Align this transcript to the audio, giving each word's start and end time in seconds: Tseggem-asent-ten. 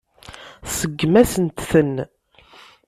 Tseggem-asent-ten. 0.67 1.95